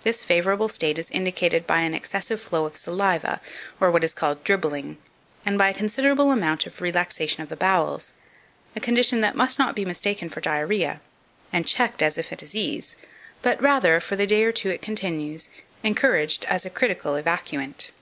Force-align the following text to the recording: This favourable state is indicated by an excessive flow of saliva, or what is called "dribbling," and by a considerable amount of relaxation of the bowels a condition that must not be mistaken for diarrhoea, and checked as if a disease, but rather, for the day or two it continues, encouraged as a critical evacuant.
This 0.00 0.24
favourable 0.24 0.68
state 0.68 0.98
is 0.98 1.08
indicated 1.12 1.68
by 1.68 1.82
an 1.82 1.94
excessive 1.94 2.40
flow 2.40 2.66
of 2.66 2.74
saliva, 2.74 3.40
or 3.80 3.92
what 3.92 4.02
is 4.02 4.12
called 4.12 4.42
"dribbling," 4.42 4.98
and 5.46 5.56
by 5.56 5.68
a 5.68 5.72
considerable 5.72 6.32
amount 6.32 6.66
of 6.66 6.80
relaxation 6.80 7.44
of 7.44 7.48
the 7.48 7.54
bowels 7.54 8.12
a 8.74 8.80
condition 8.80 9.20
that 9.20 9.36
must 9.36 9.60
not 9.60 9.76
be 9.76 9.84
mistaken 9.84 10.28
for 10.28 10.40
diarrhoea, 10.40 11.00
and 11.52 11.64
checked 11.68 12.02
as 12.02 12.18
if 12.18 12.32
a 12.32 12.36
disease, 12.36 12.96
but 13.40 13.62
rather, 13.62 14.00
for 14.00 14.16
the 14.16 14.26
day 14.26 14.42
or 14.42 14.50
two 14.50 14.68
it 14.68 14.82
continues, 14.82 15.48
encouraged 15.84 16.44
as 16.46 16.66
a 16.66 16.68
critical 16.68 17.14
evacuant. 17.14 17.92